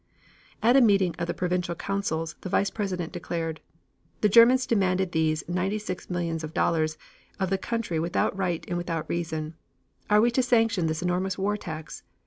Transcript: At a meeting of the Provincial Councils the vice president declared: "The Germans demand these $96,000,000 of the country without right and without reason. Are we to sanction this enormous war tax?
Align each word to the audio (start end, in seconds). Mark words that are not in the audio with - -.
At 0.63 0.75
a 0.75 0.81
meeting 0.81 1.13
of 1.19 1.27
the 1.27 1.33
Provincial 1.35 1.75
Councils 1.75 2.35
the 2.41 2.49
vice 2.49 2.71
president 2.71 3.11
declared: 3.13 3.61
"The 4.21 4.29
Germans 4.29 4.65
demand 4.65 4.99
these 5.11 5.43
$96,000,000 5.43 6.97
of 7.39 7.49
the 7.51 7.57
country 7.59 7.99
without 7.99 8.35
right 8.35 8.65
and 8.67 8.79
without 8.79 9.07
reason. 9.07 9.53
Are 10.09 10.19
we 10.21 10.31
to 10.31 10.41
sanction 10.41 10.87
this 10.87 11.03
enormous 11.03 11.37
war 11.37 11.55
tax? 11.55 12.01